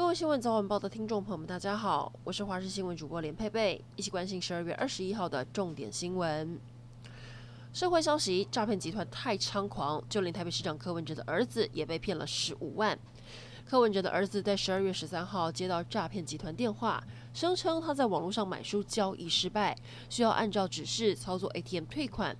[0.00, 6.58] 各位新闻早晚报的听众朋友们，大家好，我是华视新闻主播连佩佩，一起关心十二月二十一号的重点新闻。
[7.74, 12.98] 社会消息：诈骗集团太猖狂，就连台北市长柯文哲的儿子也被骗了十五万。
[13.64, 17.02] 柯文哲的儿子在十二月十三号接到诈骗集团电话，
[17.32, 19.76] 声称他在网络上买书交易失败，
[20.08, 22.36] 需要按照指示操作 ATM 退款。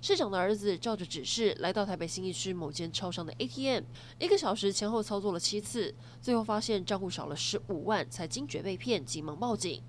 [0.00, 3.84] 市长的儿子照着指示来到台北新义区某间超商的 ATM，
[4.18, 9.80] 一个小时前后操作了七次，最后发现账户少了十五万，才惊觉被骗，急忙报警。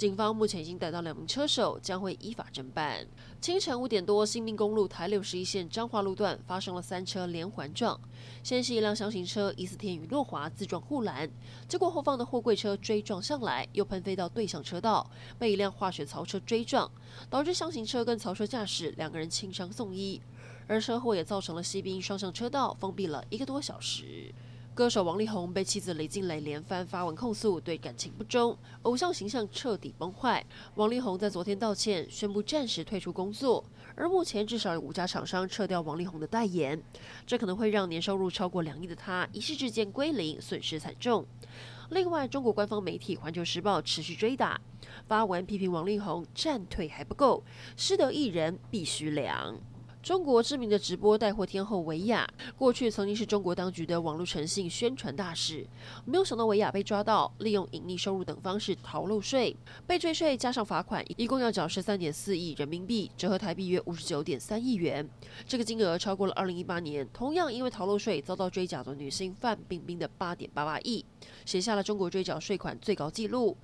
[0.00, 3.06] 警方目前已经逮到两名车手，将会依法侦办。
[3.38, 8.00] 清晨五点多，新滨公路台六十一线彰化路段发生了三车连环撞，
[8.42, 11.30] 先是一辆厢型车疑似天雨路滑自撞护栏，
[11.68, 15.06] 结果后方的货柜车追撞上来，又喷飞到对向车道，
[15.38, 16.90] 被一辆化学槽车追撞，
[17.28, 20.18] 导致厢型车跟槽车驾驶两个人轻伤送医，
[20.66, 24.34] 而车祸也造成了西滨双向车道封闭了一个多小时。
[24.80, 30.42] 歌手王力宏被妻子李静蕾连番发文控诉，对感情不忠，偶像形象彻底崩坏。
[30.76, 33.62] 王力宏在昨天道歉，宣布暂时退出工作。
[33.94, 36.82] 而目前至少有五家厂商撤掉王力宏的代言，
[37.26, 41.26] 这可能会让年收入超过两亿的他一夕之间归零，损失惨重。
[41.90, 44.58] 另外，中国官方媒体《环球时报》持续追打，
[45.06, 47.44] 发文批评王力宏战退还不够，
[47.76, 49.60] 失德艺人必须凉。
[50.02, 55.66] 中国知名的直播带货天后薇娅，过去曾经是中国当局的网络诚信宣传大使。
[56.06, 59.54] 没有想到薇娅被抓到，利用隐匿收入等方式逃漏税，
[59.86, 65.06] 被追税加上罚款，一共要缴十三点四亿人民币，折合台币约五十九点三亿元。
[65.46, 71.04] 这个金额超过了二零一八年同样因为逃漏税遭到追缴的女星范冰冰的八点八八亿，
[71.44, 73.54] 写下了中国追缴税款最高纪录。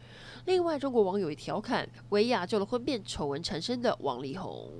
[0.44, 4.70] 另外，中国网友也调侃薇娅救了婚变丑闻缠身的王力宏。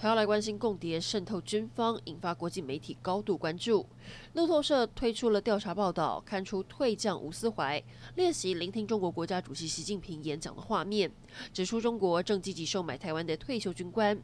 [0.00, 3.84] 还要来关心共谍渗透军方，引发国际媒体高度关注。
[4.32, 7.84] 路透社推出了调查报道，刊出退将吴思怀
[8.14, 11.12] 练习聆听中国国家主席习近平演讲的画面，
[11.52, 14.18] 指出中国正积极收买台湾的退休军官。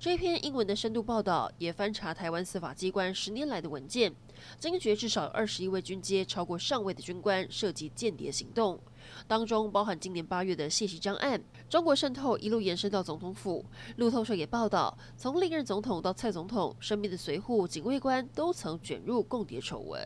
[0.00, 4.10] 这篇英文的深度报道也翻查台湾司法机关十年来的文件，
[4.58, 8.80] 惊觉至少有二十一位军阶超过上尉的军官涉及间谍行动，
[9.28, 11.38] 当中包含今年八月的谢锡章案。
[11.68, 13.62] 中国渗透一路延伸到总统府。
[13.98, 20.00] 路透社也报道，从历任总统到蔡总统身边的随扈、警卫官都曾卷入共谍丑闻。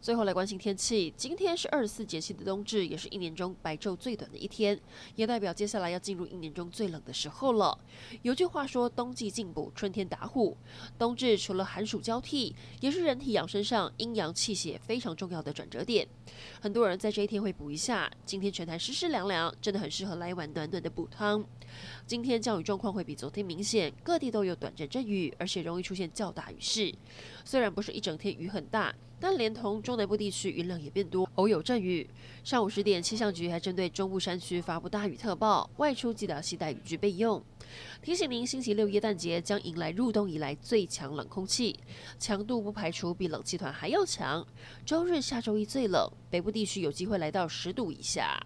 [0.00, 4.80] 最后来关心天气，今天是二十四节气的冬至，也是一年中白昼最短的一天，
[5.14, 7.78] 也代表接下来要进入一年中最冷的时候了。
[8.22, 10.56] 有句话说，冬季进补，春天打虎。
[10.98, 16.08] 冬至除了寒暑交替，也是人体养生上阴阳气血非常重要的转折点。
[16.62, 18.10] 很多人在这一天会补一下。
[18.24, 21.44] 今天全台湿湿凉凉，真的很适合来一碗暖暖的补汤。
[22.06, 26.90] 今天降雨状况会比昨天明显，各地都有短暂阵雨，而且容易出现较大雨势。
[27.44, 28.94] 虽然不是一整天雨很大。
[29.22, 32.08] 但连同中南部地区云量也变多，偶有阵雨。
[32.44, 37.42] 上午十点，气象局还针对中部山区发布大雨特报，外出记得携带雨具备用。
[38.00, 41.76] 提醒您，星期六耶诞节将迎来入冬以来最强冷空气，
[42.20, 44.46] 强度不排除比冷气团还要强。
[44.86, 48.40] 周日下周一最冷，北部地区有机会来到十度以下。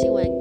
[0.00, 0.39] 新闻。